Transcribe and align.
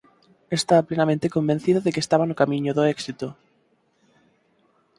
Estaba 0.57 0.81
plenamente 0.89 1.29
convencido 1.35 1.79
de 1.81 1.91
que 1.93 1.99
estaba 2.05 2.23
no 2.29 2.39
camiño 2.41 2.71
do 2.73 2.83
éxito. 2.95 3.27